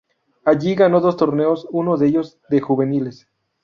Allí 0.45 0.73
ganó 0.73 0.99
dos 0.99 1.15
torneos, 1.15 1.67
uno 1.69 1.95
de 1.95 2.07
ellos, 2.07 2.39
de 2.49 2.59
juveniles. 2.59 3.27